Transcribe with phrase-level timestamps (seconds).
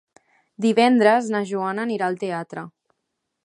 [0.65, 2.65] Divendres na Joana anirà al teatre.